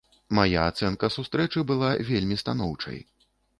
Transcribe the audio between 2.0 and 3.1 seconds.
вельмі станоўчай.